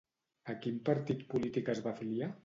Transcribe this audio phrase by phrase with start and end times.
[0.53, 2.31] A quin partit polític es va afiliar?